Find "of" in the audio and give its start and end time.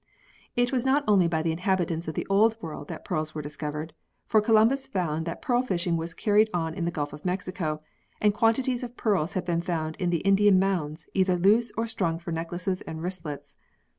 2.07-2.15, 7.13-7.23, 8.81-8.97